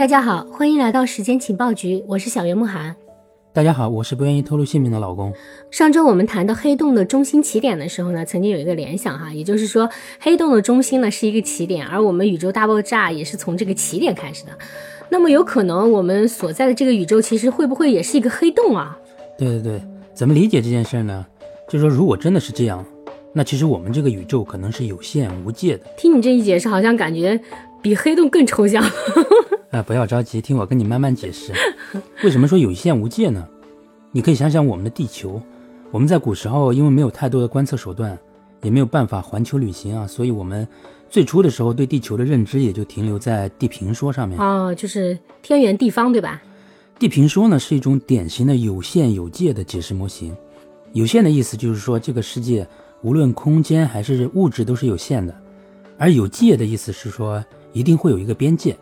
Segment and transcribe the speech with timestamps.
[0.00, 2.96] 大家好，欢迎来到时间情报局，我是小袁慕寒。
[3.52, 5.30] 大家好，我是不愿意透露姓名的老公。
[5.70, 14.52] 上周我们谈到黑洞的中心起点的时候呢，曾经有一个联想哈，也就是说黑洞的中心呢是一个起点，而我们宇宙大爆炸也是从这个起点开始的。
[15.10, 18.98] 那么有可能我们所在的这个宇宙其实会不会也是一个黑洞啊？
[19.36, 19.82] 对对对，
[20.14, 21.26] 怎么理解这件事呢？
[21.68, 22.82] 就是说，如果真的是这样，
[23.34, 25.84] 那其实我们这个宇宙可能是有限无界的。
[25.98, 27.38] 听你这一解释，好像感觉
[27.82, 28.82] 比黑洞更抽象。
[29.70, 31.52] 啊，不要着急，听我跟你慢慢解释。
[32.24, 33.46] 为什么说有限无界呢？
[34.10, 35.40] 你可以想想我们的地球，
[35.92, 38.18] 我们在古时候因为没有太多的观测手段，
[38.62, 40.66] 也没有办法环球旅行啊，所以我们
[41.08, 44.36] 最初的时候对地球的认知也就停留在地平说上面。
[44.40, 46.42] 哦，就是天圆地方，对吧？
[46.98, 50.36] 地平说呢是一种典型的有限有界的解释模型。
[50.92, 52.66] 有限的意思就是说这个世界
[53.02, 55.32] 无论空间还是物质都是有限的，
[55.96, 58.76] 而有界的意思是说一定会有一个边界。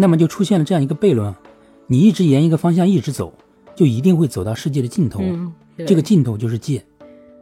[0.00, 1.34] 那么就出现了这样一个悖论：
[1.86, 3.34] 你一直沿一个方向一直走，
[3.74, 5.20] 就一定会走到世界的尽头，
[5.86, 6.82] 这个尽头就是界。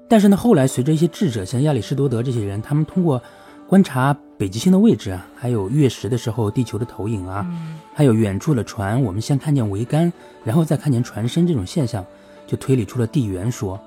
[0.08, 3.22] 但是呢，后来随着一些智者，像亚里士多德这些人，他们通过
[3.68, 7.46] 观察北极星的位置啊，还有月食的时候地球的投影啊，
[7.94, 12.04] 还有远处的船，我们先看见桅杆，然后再看见船身这种现象，
[12.44, 13.80] 就推理出了地缘说。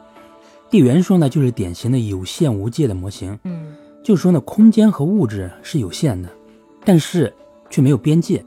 [0.70, 3.38] 地缘说呢，就是典型的有限无界的模型。
[3.44, 6.30] 嗯，就是说呢，空间和物质是有限的，
[6.86, 7.34] 但是
[7.70, 8.42] 却没有边界。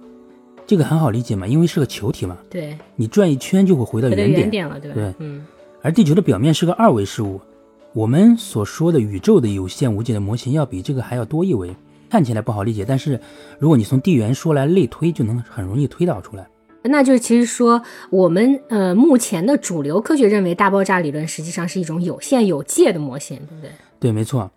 [0.66, 2.38] 这个很好理解嘛，因为是个球体嘛。
[2.48, 4.40] 对，你转一圈就会回到原点。
[4.40, 4.94] 原点了，对吧？
[4.94, 5.44] 对，嗯。
[5.82, 7.40] 而地球的表面是个二维事物，
[7.92, 11.76] 我们所说的宇宙的有限无界的模型要比这个还要多一维，
[12.08, 13.20] 看起来不好理解，但是
[13.58, 16.46] 如果你从地缘说来类推，就能很容易推导出来。
[16.86, 23.70] 那就是其实说，我们呃目前的主流科学认为，大爆炸理论实际上是一种有限有界的模型，对不对？
[24.00, 24.50] 对，没错。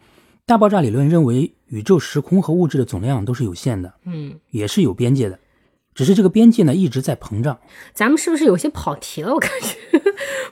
[0.46, 5.38] 大爆炸理论认为，宇宙时空和物质的总量都是有限的，嗯，也是有边界的。
[5.98, 7.58] 只是这个边界呢一直在膨胀，
[7.92, 9.33] 咱们是不是有些跑题了？
[9.33, 9.76] 我感觉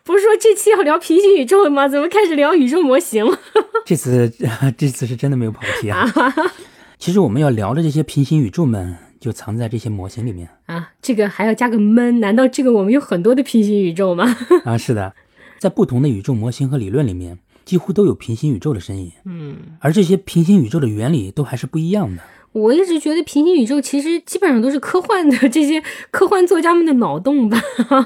[0.03, 1.87] 不是说这期要聊平行宇宙吗？
[1.87, 3.37] 怎么开始聊宇宙模型了？
[3.85, 4.27] 这次
[4.75, 6.03] 这次是真的没有跑题啊！
[6.97, 10.93] 其实我们要聊的这些平行宇宙们就藏在这些模型里面啊！
[10.99, 12.19] 这个还要加个闷？
[12.19, 14.35] 难道这个我们有很多的平行宇宙吗？
[14.65, 15.13] 啊，是的，
[15.59, 19.11] 在不同的宇宙模型和理论里面，几乎都有平行宇宙的身影。
[19.25, 22.23] 嗯，而这些平行宇宙的原理都还是不一样的。
[22.55, 27.59] 我一直觉得平行宇宙其实基本上都是科幻的这些科幻作家们的脑洞吧。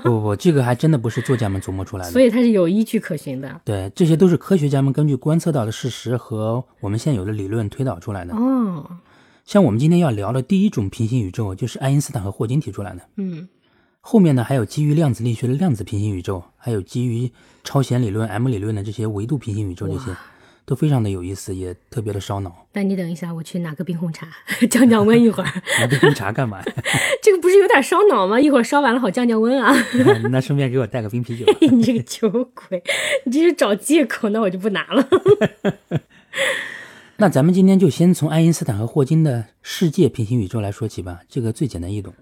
[0.03, 3.61] 不不不，这个还真的不是作家们琢磨出来的，所以它是有依据可循的。
[3.63, 8.35] 对，这些都是科学家们根据观测到的事实和我们现有的理论推导出来的。
[8.35, 8.83] 哦，
[9.45, 13.01] 像我们今天要聊的第一种平行宇宙，就是爱因斯坦和霍金提出来的。
[13.17, 13.47] 嗯，
[14.01, 17.31] 后面呢还有基于量子力学的量子平行宇宙，还有基于
[17.63, 20.09] 超弦理论 M 理论的这些维度平行宇宙这些。
[20.69, 22.67] 都非常的有意思，也特别的烧脑。
[22.73, 24.27] 那你等一下，我去拿个冰红茶，
[24.69, 25.51] 降降温一会儿。
[25.81, 26.61] 拿冰红茶干嘛？
[27.23, 28.39] 这个不是有点烧脑吗？
[28.39, 29.73] 一会儿烧完了好降降温啊。
[30.29, 31.43] 那顺便给我带个冰啤酒。
[31.71, 32.83] 你这个酒鬼，
[33.25, 35.09] 你这是找借口，那我就不拿了。
[37.17, 42.13] 那咱们今天就先从爱因斯坦和霍金的世界平行宇宙来说起吧，这个最简单易懂。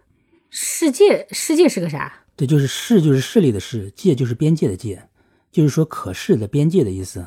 [0.50, 2.22] 世界，世界是个啥？
[2.38, 5.10] 对，就是世，就是势力的势；界就是边界的界，
[5.52, 7.26] 就是说可视的边界的意思。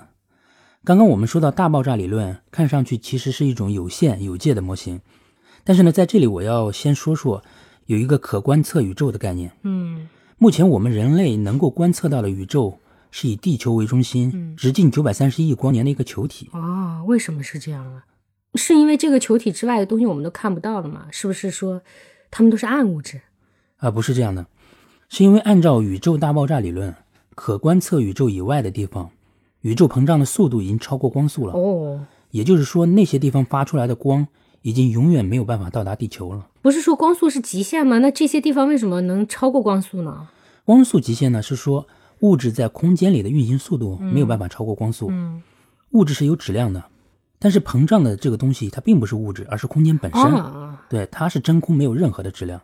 [0.82, 5.02] 刚刚我们说到大爆炸理论，看上去其实是一种有限有界的模型，
[5.62, 7.44] 但是呢，在这里我要先说说
[7.84, 9.52] 有一个可观测宇宙的概念。
[9.62, 10.08] 嗯，
[10.38, 12.78] 目前我们人类能够观测到的宇宙
[13.10, 16.48] 是以地球为中心，直径九百三十亿光年的一个球体。
[16.54, 18.06] 哦，为什么是这样啊？
[18.54, 21.08] 是因为这个球体之外的东西我们都看不到了吗？
[21.10, 21.82] 是不是说
[22.30, 23.20] 它们都是暗物质？
[23.76, 24.46] 啊，不是这样的，
[25.10, 26.94] 是因为按照宇宙大爆炸理论，
[27.34, 29.10] 可观测宇宙以外的地方。
[29.62, 34.26] 宇宙膨胀的速度已经超过光速了哦，也就是说那些地方发出来的光
[34.62, 36.46] 已经永远没有办法到达地球了。
[36.62, 37.98] 不是说光速是极限吗？
[37.98, 40.28] 那这些地方为什么能超过光速呢？
[40.64, 41.86] 光速极限呢是说
[42.20, 45.08] 物质在空间里的运行速度没有办法超过光速。
[45.10, 45.42] 嗯，
[45.90, 46.84] 物质是有质量的，
[47.38, 50.42] 但是膨胀的这个东西它并不是物质，而是空间本身。
[50.88, 52.60] 对，它是真空，没有任何的质量，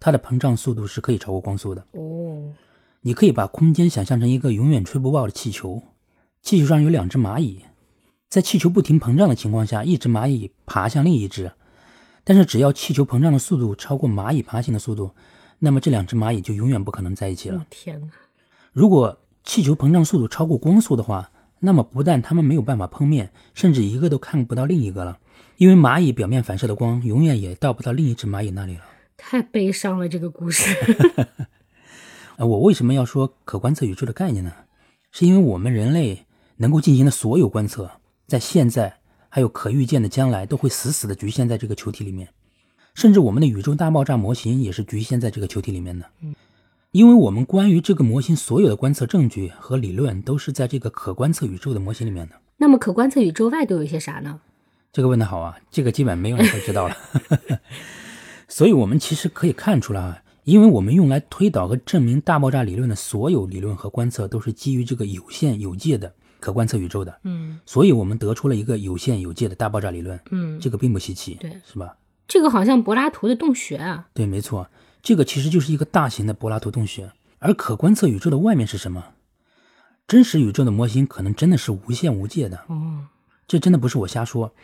[0.00, 1.84] 它的膨胀速度是可以超过光速的。
[1.92, 2.52] 哦，
[3.02, 5.82] 你可以把空间想象成一个永远吹不爆的气球。
[6.44, 7.64] 气球上有两只蚂蚁，
[8.28, 11.50] 在气球不停膨胀的情况下，一只蚂蚁爬向另一只，
[12.22, 15.10] 但是只要气球膨胀的速度超过蚂蚁爬行的速度，
[15.58, 17.64] 那么这两只蚂蚁就永远不可能在一起了。
[17.70, 18.08] 天哪！
[18.74, 21.30] 如果气球膨胀速度超过光速的话，
[21.60, 25.18] 那么不但它们没有办法碰面，甚至一个都看不到另一个了，
[25.56, 28.82] 因为蚂蚁表面反射的光永远也到不到另一只蚂蚁那里了。
[29.16, 30.76] 太悲伤了，这个故事。
[32.36, 34.52] 啊， 我为什么要说可观测宇宙的概念呢？
[35.10, 36.26] 是因为我们人类。
[36.56, 37.90] 能够进行的所有观测，
[38.26, 38.98] 在现在
[39.28, 42.28] 还有可预见的将来，都会死死的局限在这个球体里面。
[42.94, 46.06] 甚至我们的宇宙大爆炸模型也是局限在这个球体里面的。
[46.92, 52.36] 因为我们关于这个模型所有的观测证据和理论都是在这个可观测宇宙的模型里面的。
[52.56, 54.40] 那么可观测宇宙外都有些啥呢？
[54.92, 56.96] 这个问的好啊，这个基本没有人会知道了。
[58.46, 67.18] 所以，我们其实可以看出来啊，因为我们用来推导和证明大爆炸理论的所有理论和观测都是基于这个有限有界的可观测宇宙的。
[67.22, 71.96] 嗯所以我们得出了一个有限有界的大爆炸理论，嗯，这个并不稀奇，对是吧？
[72.28, 74.08] 这个好像柏拉图的洞穴啊。
[74.12, 74.68] 对，没错，
[75.02, 77.10] 这个其实就是一个大型的柏拉图洞穴。
[77.38, 79.02] 而可观测宇宙的外面是什么？
[80.06, 82.58] 真实宇宙的模型可能真的是无限无界的。
[82.68, 83.06] 哦，
[83.48, 84.54] 这真的不是我瞎说。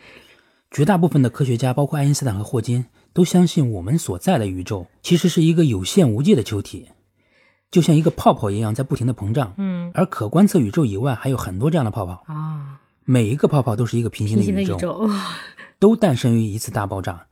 [0.69, 6.89] 绝大部分的科学家，包括爱因斯坦和霍金，都相信我们所在的宇宙其实是一个有限无界的球体，
[7.71, 9.53] 就像一个泡泡一样在不停的膨胀。
[9.57, 15.09] 嗯而可观测宇宙以外还有很多这样的泡泡，啊，每一个泡泡都是一个平行的的宇宙，宇宙。
[15.79, 17.25] 都诞生于一次大爆炸。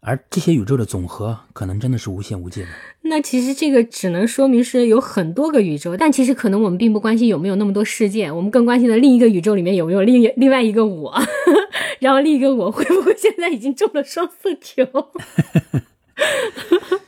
[0.00, 2.68] 而这些宇宙的总和可能真的是无限无界的。
[3.02, 11.12] 那其实这个只能说明是有很多个宇宙，但其实可能我们并不关心有没有那么多事件，我们更关心的另一个宇宙里面有没有另另外一个我，
[11.98, 14.86] 然后另一个我会不会现在已经中了双色球？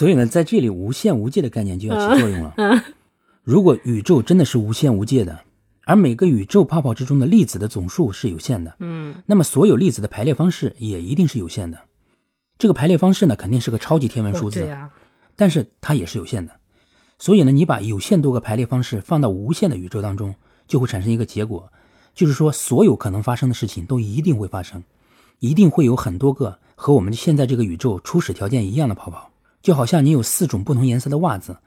[0.00, 2.54] 所以呢，在这里无限无界的概念就要起作用了。
[3.42, 5.40] 如果宇宙真的是无限无界的，
[5.84, 11.78] 而每个宇宙泡泡之中的粒子的总数是有限的，嗯那么所有粒子的排列方式也一定是有限的。
[12.56, 14.66] 这个排列方式呢，肯定是个超级天文数字，
[15.36, 16.54] 但是它也是有限的。
[17.18, 20.34] 所以呢，你把有限多个排列方式放到无限的宇宙当中，
[20.66, 21.70] 就会产生一个结果，
[22.14, 24.82] 就是说所有可能发生的事情都一定会发生，
[25.40, 29.29] 一定会有很多个和我们现在这个宇宙初始条件一样的泡泡，
[29.62, 31.58] 就好像你有四种不同颜色的袜子，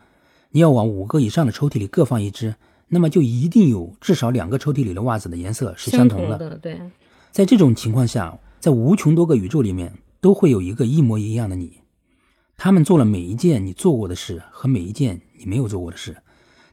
[0.52, 2.56] 你要往五个以上的抽屉里各放一只，
[2.90, 6.38] 那么就一定有至少两个抽屉里的袜子的颜色是相相同的。
[6.38, 6.80] 的，对，
[7.32, 11.80] 在这种情况下，在无穷多个宇宙里面，都会有一个一模一样的你。
[12.56, 16.18] 他们做了每一件你做过的事和每一件你没有做过的事，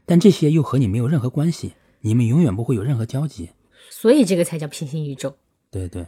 [0.05, 3.49] 但这些又和你没有任何关系，你们永远不会有任何交集。
[3.89, 5.35] 所以这个才叫平行宇宙。
[5.69, 6.05] 对对，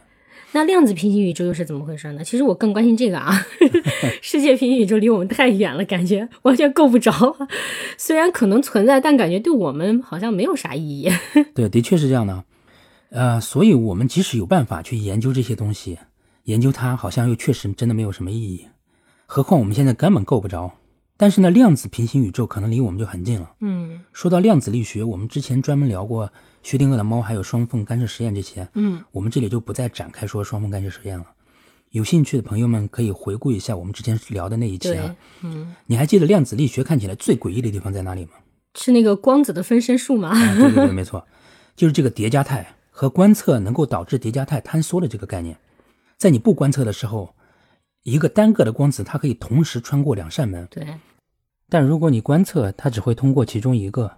[0.52, 2.22] 那量子平行宇宙又是怎么回事呢？
[2.22, 3.34] 其实我更关心这个啊，
[4.22, 7.36] 世界平行宇宙离我们太远了，感觉完全够不着。
[7.98, 11.10] 虽然可能存在，但感觉对我们好像没有啥意义。
[11.54, 12.44] 对，的确是这样的。
[13.10, 15.98] 呃，所以我们即使有办法去研究这些东西，
[16.44, 18.66] 研究它好像又确实真的没有什么意义。
[19.26, 20.72] 何况我们现在根本够不着。
[21.16, 23.52] 但是呢，量子平行宇宙可能离我们就很近了。
[23.60, 26.32] 嗯说到量子力学，我们之前专门聊过
[26.64, 28.66] 薛定谔的猫，还有双缝干涉实验这些。
[28.72, 31.26] 嗯，我们这里就不再展开说双缝干涉实验了。
[31.90, 38.30] 有兴趣的朋友们可以回顾一下我们之前聊的那一期啊。，嗯，你还记得量子力学看起来最诡异的地方在哪里吗？
[38.74, 40.30] 是那个光子的分身术吗？
[40.30, 41.24] 啊，对对对，没错，
[41.76, 45.56] 就是这个叠加态和观测能够导致叠加态坍缩的这个概念。
[46.16, 47.34] 在你不观测的时候，
[48.04, 50.98] 一个单个的光子它可以同时穿过两扇门，对，
[51.68, 54.10] 但如果你观测，它只会通过其中一个。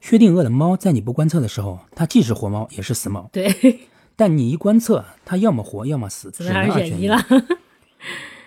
[0.00, 3.80] 薛定谔的猫在你不观测的时候，它既是活猫也是死猫，对，
[4.14, 7.18] 但你一观测，它要么活要么死，只只能二选一了。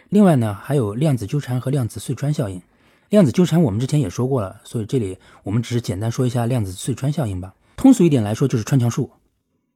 [0.10, 2.62] 另外呢，还有量子纠缠和量子隧穿效应。
[3.10, 7.54] 量子纠缠我们之前也说过了，所以这里我们只是简单说一下量子隧穿效应吧。
[7.76, 9.12] 通俗一点来说，就是穿墙术，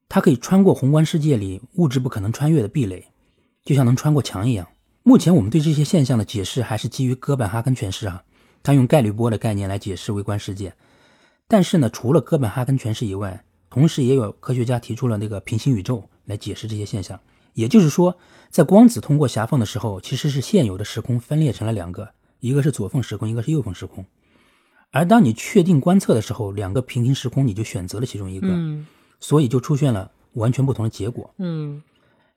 [0.07, 3.06] 它可以穿过宏观世界里物质不可能穿越的壁垒，
[3.66, 4.65] 就像能穿过墙一样。
[5.03, 8.24] 目前我们对这些现象的解释还是基于哥本哈根诠释啊，
[8.63, 10.74] 它用概率波的概念来解释微观世界。
[11.48, 17.20] 但是呢，除了哥本哈根诠释以外，同时也有科学家提出了那个平行宇宙来解释这些现象。
[17.54, 18.18] 也就是说，
[18.50, 22.10] 在光子通过狭缝的时候，其实是现有的时空分裂成了两个，
[22.40, 24.06] 一个是左缝时空，一个是右缝时空。
[24.92, 28.86] 而当你确定观测的时候，两个平行时空你就选择了其中一个，嗯
[29.20, 31.34] 所以就出现了完全不同的结果。
[31.38, 31.82] 嗯，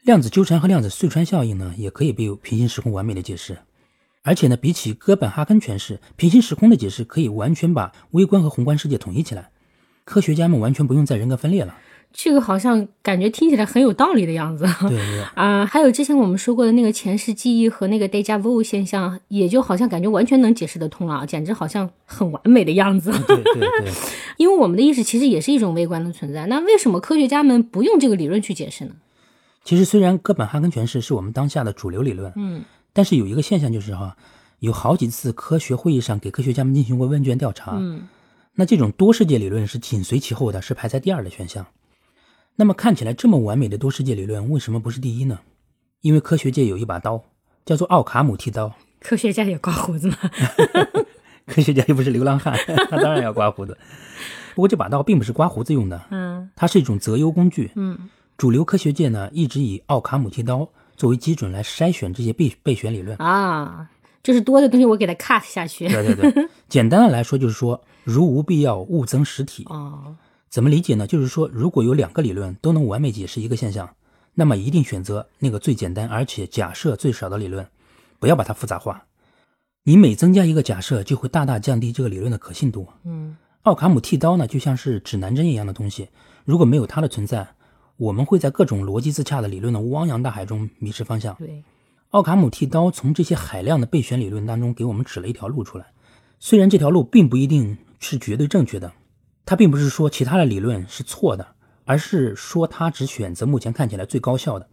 [0.02, 3.58] 量子纠缠和量子隧穿效应呢，也可以被平行时空完美的解释。
[4.28, 9.48] 而且呢，比起哥本哈根诠释，平行时空的解释可以完全把微观和宏观世界统一起来。
[10.04, 11.74] 科学家们完全不用再人格分裂了。
[12.12, 14.66] 这个好像感觉听起来很有道理的样子。
[14.82, 23.10] 对对 啊、还有之前我们说过的那个前世记忆和那个 deja vu 现象，也就好像感觉完全能解释得通了，简直好像很完美的样子。
[23.26, 23.92] 对对对，
[24.36, 28.92] 因为我们的意识其实也是一种微观的存在，那为什么科学家们不用这个理论去解释呢？
[29.64, 32.62] 其实虽然哥本哈根诠释是我们当下的主流理论，嗯
[32.98, 34.16] 但是有一个现象就是哈，
[34.58, 38.08] 有好几次科学会议上给科学家们进行过问卷调查，嗯
[38.54, 41.64] 那这种多世界理论是紧随其后的，是排在第二的选项。
[42.56, 45.38] 那么看起来这么完美的多世界理论，为什么不是第一呢？
[46.00, 47.22] 因为科学界有一把刀，
[47.64, 48.74] 叫做奥卡姆剃刀。
[48.98, 50.16] 科学家也刮胡子吗？
[51.46, 52.58] 科学家又不是流浪汉，
[52.90, 53.78] 他当然要刮胡子。
[54.56, 57.70] 不过这把刀并不是刮胡子用的，嗯它是一种择优工具。
[57.76, 63.16] 嗯主流科学界呢一直以奥卡姆剃刀作为基准来筛选这些备备选理论。
[63.18, 63.88] 啊，
[64.22, 65.88] 就是多的东西我给它 cut 下去。
[65.88, 69.64] 对对对， 简单的来说就是说，如无必要，勿增实体。
[69.70, 70.16] 哦，
[70.50, 71.06] 怎么理解呢？
[71.06, 73.88] 就是说，如果有两个理论都能完美解释一个现象，
[74.34, 77.66] 那么一定选择那个最简单而且假设最少的理论，
[78.18, 79.04] 不要把它复杂化。
[79.84, 82.88] 你每增加一个假设，就会大大降低这个理论的可信度。
[83.04, 86.08] 嗯，奥卡姆剃刀呢，就像是指南针一样的东西，
[86.44, 87.46] 如果没有它的存在，
[87.98, 91.34] 我们会在各种逻辑自洽的理论的汪洋大海中迷失方向。
[91.34, 91.62] 对，
[92.10, 95.86] 奥卡姆剃刀从这些海量的备选理论当中给我们指了一条路出来，
[96.38, 98.92] 虽然这条路并不一定是绝对正确的，
[99.44, 101.46] 它并不是说其他的理论是错的，
[101.84, 104.68] 而是说它只选择目前看起来最高效的。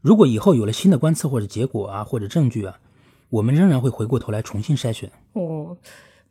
[0.00, 2.78] 如果以后有了新的观测或者结果啊，或者证据啊，
[3.30, 5.10] 我们仍然会回过头来重新筛选。
[5.34, 5.76] 哦，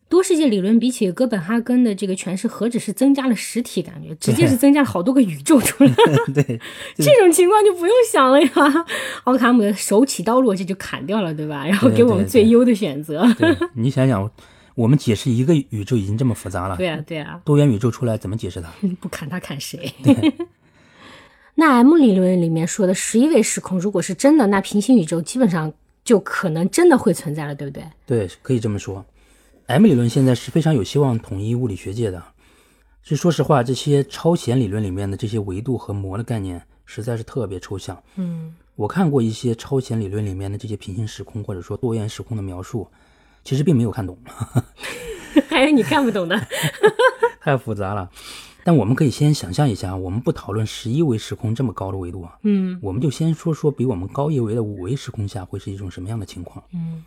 [0.10, 5.92] 多世界理论比起哥本哈根的这个诠释，何止是增加了实体感觉， 直接是增加了好多个宇宙出来。
[6.34, 6.44] 对，
[6.98, 8.50] 这种情况就不用想了呀。
[9.24, 11.66] 奥卡姆的手起刀落，这就砍掉了，对吧？
[11.66, 13.26] 然后给我们最优的选择。
[13.40, 14.30] 对你想想，
[14.76, 18.70] 我们解释一个宇宙已经这么复杂了，对啊，对啊，多元宇宙出来怎么解释它？
[19.02, 19.92] 不砍它砍谁？
[21.56, 25.72] 那 M 理论里面说的十一位时空，如果是真的，那平行宇宙基本上
[26.04, 27.84] 就可能真的会存在了，对不对？
[28.06, 29.06] 对，可以这么说。
[29.68, 32.22] M 理论现在是非常有希望统一物理学界的。
[33.02, 38.02] 是说实话，这些超弦理论里面的这些维度和膜的概念实在是特别抽象。
[38.16, 42.88] 嗯，我看过一些超弦理论里面的这些平行时空或者说多元时空的描述，
[43.44, 44.18] 其实并没有看懂，
[45.50, 46.48] 还有你看不懂的。
[47.42, 48.10] 太复杂了。
[48.66, 56.64] 但我们可以先想象一下，我们不讨论十一维时空这么高的维度啊，嗯我们就先说说比我们高一维的五维时空下会是一种什么样的情况。
[56.74, 57.04] 嗯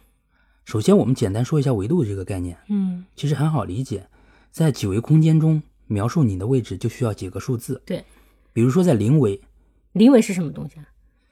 [0.66, 4.08] 首先，我们简单说一下维度这个概念，嗯，其实很好理解，
[4.50, 7.80] 在几维空间中描述你的位置就需要几个数字。
[7.86, 8.04] 对，
[8.52, 9.40] 比如说在零维，
[9.92, 10.86] 零维是什么东西啊？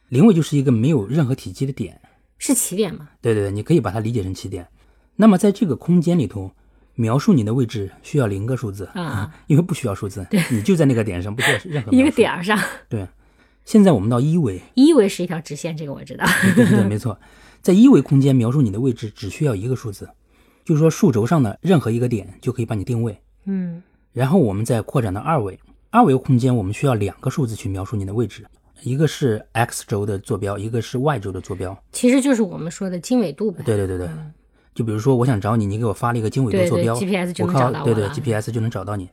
[0.08, 2.00] 零维就是一个没有任何体积的点。
[2.38, 3.08] 是起点吗？
[3.20, 4.68] 对对对，你可以把它理解成起点。
[5.16, 6.52] 那么在这个空间里头，
[6.94, 12.56] 描述你的位置需要零个数字啊， 因为不需要数字，你就在那个点上，不需要任何 一个点儿上，
[12.88, 13.04] 对，
[13.64, 16.24] 现在我们到一维，一维是一条直线，这个我知道。
[16.54, 17.18] 对对对，没错，
[17.62, 20.08] 在一维空间描述你的位置只需要一个数字，
[20.64, 23.18] 就是说数轴上的任何一个点就可以帮你定位。
[23.46, 25.58] 嗯然后我们再扩展到二维，
[25.90, 28.44] 二维空间我们需要两个数字去描述你的位置，
[28.82, 31.76] 一个是 x 轴的坐标，一个是 y 轴的坐标。
[31.90, 33.62] 其实就是我们说的经纬度呗。
[33.64, 34.08] 对对对对，
[34.74, 39.08] 就比如说我想找你，你给我发了一个经纬度坐标 GPS 就能找到我靠对对，GPS 就能找到你。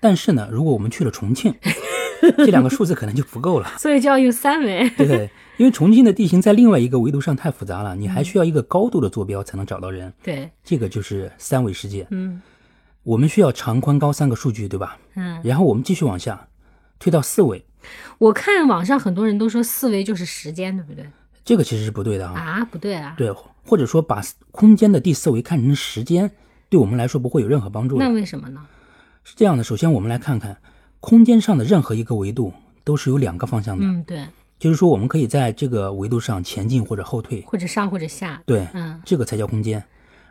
[0.00, 1.52] 但是呢，如果我们去了重庆，
[2.38, 3.68] 这两个数字可能就不够了。
[3.78, 4.88] 所以就要用三维。
[4.96, 12.06] 对对，因为重庆的地形在另外一个维度上太复杂了，你还需要一个高度的坐标才能找到人，对，这个就是三维世界。
[12.10, 12.40] 嗯
[13.02, 14.98] 我们需要长、宽、高三个数据，对吧？
[15.14, 16.48] 嗯，然后我们继续往下
[16.98, 17.64] 推到四维，
[18.18, 21.06] 我看网上很多人都说四维就是时间，对不对？
[21.44, 22.34] 这个其实是不对的啊。
[22.34, 23.14] 啊，不对啊。
[23.16, 23.30] 对，
[23.64, 24.20] 或者说把
[24.50, 26.28] 空间的第四维看成时间，
[26.68, 28.08] 对我们来说不会有任何帮助那。
[28.08, 28.60] 为什么呢？
[29.22, 30.56] 是这样的，首先我们来看看
[31.06, 34.26] 空间上的任何一个维度都是有两个方向的，嗯，对，
[34.58, 38.42] 就是说我们可以在这个维度上前进或者后退，或者上或者下。
[38.44, 39.80] 对，嗯，这个才叫空间。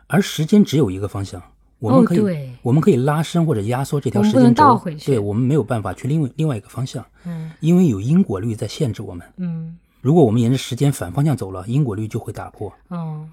[0.06, 1.42] 而时间只有一个方向，
[1.78, 9.26] 我们可以、哦我们可以拉伸或者压缩这条时间轴，倒回去对我们没有办法去另外另外一个方向，嗯因为有因果律在限制我们。
[9.38, 12.70] 嗯如果我们沿着时间反方向走了，因果律就会打破。
[12.88, 13.26] 哦，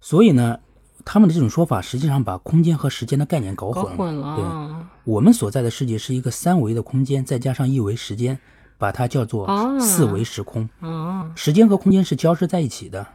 [0.00, 0.56] 所以呢，
[1.04, 3.96] 他们的这种说法实际上把空间和时间的概念搞搞混了。
[3.96, 4.36] 混了。
[4.36, 8.36] 对，哦我们所在的世界是一个三维的空间，再加上一维时间，
[8.76, 10.68] 把它叫做哦四维时空。
[10.80, 13.06] 哦，时间和空间是交织在一起的，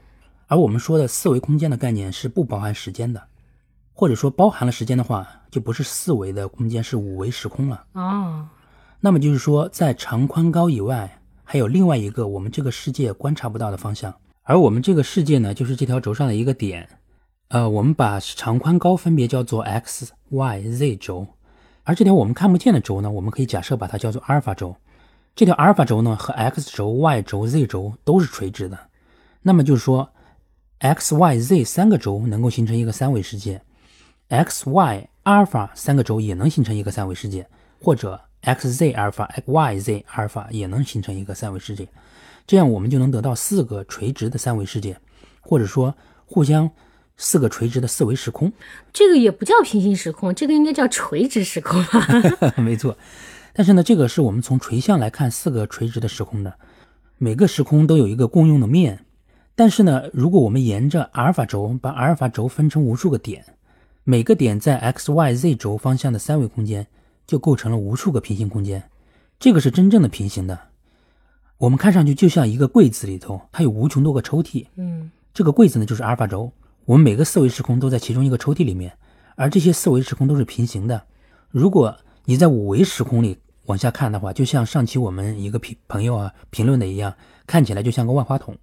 [0.47, 3.21] 而我们说的四维空间的概念是不包含时间的，
[3.93, 7.83] 或者说包含了时间的话，就不是四维的空间，是五维时空了。
[7.91, 8.47] 哦，
[9.01, 16.87] 那么就是说，在长宽高以外，还有另外一个我们这个世界观察不到的方向，而我们这个世界呢，就是这条轴上的一个点。
[17.51, 21.27] 呃，我们把长宽高分别叫做 x、y、z 轴，
[21.83, 24.73] 而这条我们看不见的轴呢，我们可以假设把它叫做阿尔法轴。
[25.35, 28.79] 这条阿尔法轴呢，和 x 轴、y 轴、z 轴都是垂直的。
[29.41, 30.09] 那么就是说
[30.79, 33.61] ，x、y、z 三个轴能够形成一个三维世界
[34.29, 37.45] ，x、y、阿尔法三个轴也能形成一个三维世界，
[37.81, 41.85] 或者 x、z 阿尔法、y、z 阿尔法也能形成一个三维世界。
[42.47, 44.97] 这样我们就能得到四个垂直的三维世界，
[45.41, 45.93] 或者说
[46.25, 46.71] 互相
[47.17, 48.51] 四个垂直的四维时空。
[48.91, 52.53] 这个也不叫平行时空，这个应该叫垂直时空吧？
[52.61, 52.97] 没错，
[53.53, 56.55] 但是呢，这个是我们从垂向来看四个垂直的时空的，
[57.17, 59.05] 每个时空都有一个共用的面。
[59.53, 63.45] 但是呢，如果我们沿着阿尔法轴把阿尔法轴分成无数个点，
[64.03, 66.87] 每个点在 x、y、z 轴方向的三维空间
[67.27, 68.89] 就构成了无数个平行空间，
[69.39, 70.57] 这个是真正的平行的。
[71.57, 74.65] 我们看上去就像一个柜子里头，它有无穷多个抽屉。
[74.77, 76.51] 嗯，这个柜子呢就是阿尔法轴，
[76.85, 78.97] 我们每个四维时空都在其中一个抽屉里面，
[79.35, 81.03] 而这些四维时空都是平行的。
[81.49, 81.95] 如果
[82.25, 87.13] 你在五维时空里往下看的话，就像上期我们一个评朋友啊评论的一样，
[87.45, 88.57] 看起来就像个万花筒。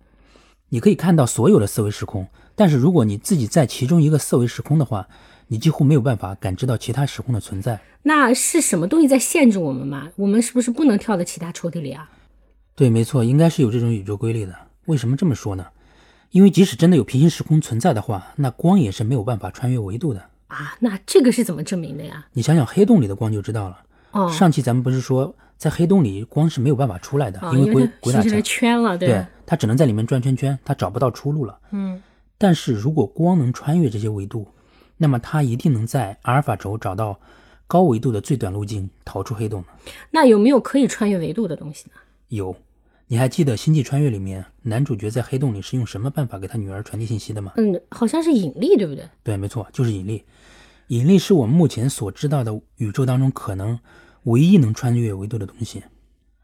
[0.71, 5.09] 你可以看到所有的四维时空，但是如果你自己在其中一个四维时空的话，
[5.47, 7.81] 你几乎没有办法感知到其他时空的存在。
[8.03, 10.11] 那是什么东西在限制我们吗？
[10.17, 12.11] 我们是不是不能跳到其他抽屉里啊？
[12.75, 14.55] 对，没错，应该是有这种宇宙规律的。
[14.87, 15.65] 为什么这么说呢？
[16.31, 20.21] 因为即使真的有平行时空存在的话，那光也是没有办法穿越维度的。
[20.49, 22.27] 啊，那这个是怎么证明的呀？
[22.33, 23.79] 你想想黑洞里的光就知道了。
[24.13, 31.59] 哦，上期咱们不是说，在黑洞里光是没有办法出来的，哦因为鬼鬼打墙圈了，对，它只能在里面转圈圈，它找不到出路了。
[31.71, 32.03] 嗯，
[32.39, 34.47] 但是如果光能穿越这些维度，
[34.97, 37.19] 那么它一定能在阿尔法轴找到
[37.67, 39.69] 高维度的最短路径，逃出黑洞的。
[40.11, 41.93] 那有没有可以穿越维度的东西呢？
[42.29, 42.57] 有，
[43.11, 47.53] 你还记得《星际穿越》里面男主角在黑洞里是用什么办法给他女儿传递信息的吗？
[47.57, 49.09] 嗯，好像是引力，对不对？
[49.23, 50.23] 对，没错，就是引力。
[50.89, 53.79] 引力是我们目前所知道的宇宙当中可能
[54.25, 55.83] 唯一能穿越维度的东西。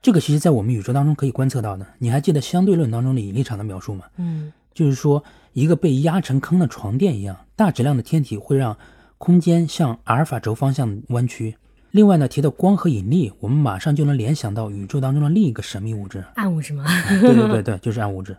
[0.01, 1.87] 这个其实在我们宇宙当中可以观测到的。
[1.99, 4.07] 你还记得相对论当中的引力场的描述吗？
[4.17, 8.79] 嗯，就是说，一个被压成坑的床垫一样，大质量的天体会让
[9.19, 11.57] 空间向阿尔法轴方向弯曲。
[11.95, 16.25] 另外呢，提到光和引力，我们马上就能联想到宇宙当中的另一个神秘物质。
[16.35, 16.85] 暗物质吗？
[17.09, 18.37] 对对对对， 就是暗物质。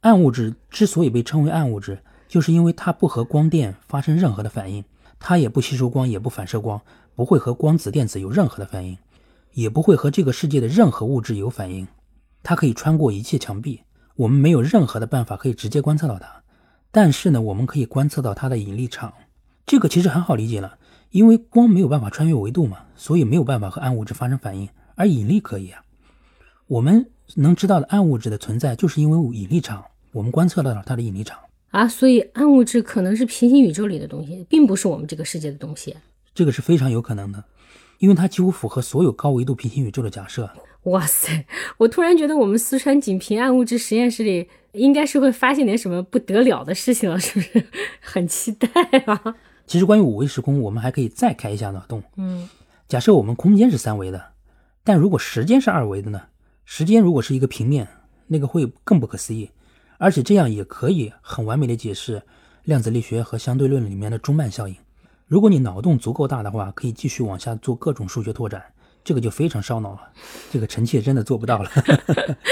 [0.00, 4.82] 暗物质之所以被称为暗物质，就是因为它不和光电发生任何的反应，
[5.20, 6.82] 它也不吸收光，也不反射光，
[7.14, 8.98] 不会和光子电子有任何的反应，
[9.52, 11.86] 也不会和这个世界的任何物质有反应。
[12.42, 13.82] 它可以穿过一切墙壁，
[14.16, 16.26] 我们没有任何的办法可以直接观测到它。
[16.90, 19.12] 但是呢，我们可以观测到它的引力场。
[19.64, 20.76] 这个其实很好理解了，
[21.10, 25.82] 因为光没有办法穿越维度嘛，所以没有办法和暗物质发生反应，而引力可以啊。
[26.68, 31.38] 我们能知道的暗物质的存在，就是因为引力场，我们观测到了它的引力场。
[31.70, 35.96] 啊，所以暗物质可能是平行宇宙里的东西，并不是我们这个世界的东西。
[36.32, 37.42] 这个是非常有可能的，
[37.98, 40.48] 因为它几乎符合所有高维度平行宇宙的假设。
[40.84, 41.44] 哇塞！
[41.76, 47.66] 我突然觉得我们四川锦屏暗物质实验室里应该是会发现点什么不得了的事情了，是不是？
[48.00, 48.68] 很期待
[49.04, 49.36] 啊！
[49.70, 52.02] 其实关于五维时空，我们还可以再开一下脑洞。
[52.16, 52.48] 嗯，
[52.88, 54.20] 假设我们空间是三维的，
[54.82, 56.22] 但如果时间是二维的呢？
[56.64, 57.86] 时间如果是一个平面，
[58.26, 59.48] 那个会更不可思议。
[59.98, 62.20] 而且这样也可以很完美的解释
[62.64, 64.74] 量子力学和相对论里面的中曼效应。
[65.28, 68.60] 如果你脑洞足够大的话，可以继续往下做各种数学拓展，
[69.04, 70.10] 这个就非常烧脑了。
[70.50, 71.70] 这个臣妾真的做不到了。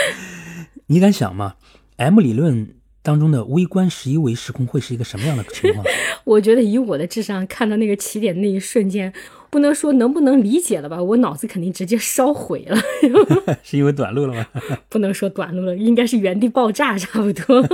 [0.87, 1.57] 你敢想吗
[1.96, 2.76] ？M 理论
[3.08, 5.82] 当中的微观十一维时空会是一个什么样的情况？
[6.24, 9.10] 我觉得以我的智商，看到那个起点那一瞬间，
[9.48, 12.76] 不能说能不能理解了吧，我脑子肯定直接烧毁了。
[13.64, 14.46] 是因为短路了吗？
[14.90, 17.66] 不能说短路了，应该是原地爆炸差不多。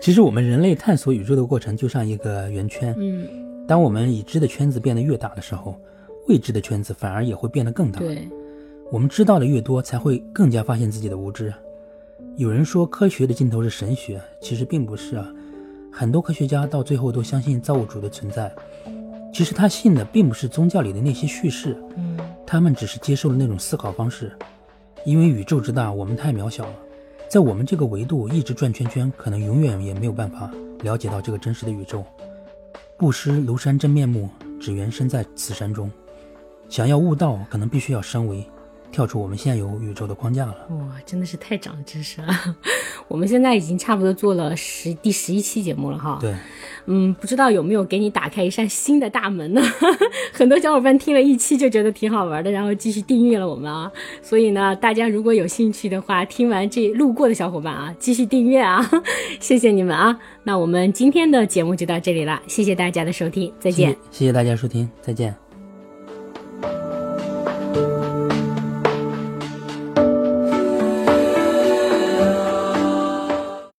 [0.00, 3.26] 其实我们人类探索宇宙的过程就像一个圆圈，嗯，
[3.66, 5.74] 当我们已知的圈子变得越大的时候，
[6.28, 7.98] 未知的圈子反而也会变得更大。
[7.98, 8.28] 对，
[8.92, 11.52] 我们知道的越多，才会更加发现自己的无知。
[12.36, 15.26] 有人说科学的尽头是神学，其实并不是啊。
[15.92, 18.54] 很多科学家到最后都相信造物主的存在，
[19.32, 24.32] 其实他信的并不是宗教里的那些叙事，嗯，他们只是接受了那种思考方式。
[25.04, 26.74] 因为宇宙之大，我们太渺小了，
[27.28, 30.50] 在我们这个维度一直转圈圈，可能永远也没有办法
[30.82, 32.04] 了解到这个真实的宇宙。
[32.96, 34.28] 不识庐山真面目，
[34.60, 35.90] 只缘身在此山中。
[36.68, 38.46] 想要悟道，可能必须要升维，
[38.92, 40.54] 跳出我们现有宇宙的框架了。
[40.70, 42.28] 哇，真的是太长知识了。
[43.08, 46.18] 我们现在已经差不多做了十第十一期节目了哈。
[46.20, 46.34] 对，
[46.86, 49.62] 嗯，不知道有没有给你打开一扇新的大门呢？
[50.32, 53.90] 很多小伙伴听了一期就觉得挺好玩的，然后继续订阅了我们啊。
[54.22, 58.88] 所以呢，大家如果有兴趣的话，听完这路过的小伙伴啊，继续订阅啊，
[59.40, 60.18] 谢谢你们啊。
[60.44, 63.90] 那我们今天的节目就到这里了，谢谢大家的收听，再见。
[63.90, 65.49] 谢谢谢谢大家收听，再见。